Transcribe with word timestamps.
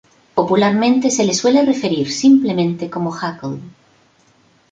Popularmente 0.33 1.11
se 1.11 1.23
le 1.23 1.31
suele 1.31 1.61
referir 1.63 2.09
simplemente 2.11 2.89
como 2.89 3.15
Heckel. 3.15 3.59